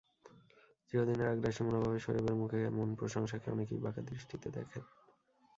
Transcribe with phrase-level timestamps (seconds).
[0.89, 4.83] চিরদিনের আগ্রাসী মনোভাবের শোয়েবের মুখে এমন প্রশংসাকে অনেকেই বাঁকা দৃষ্টিতে দেখেন।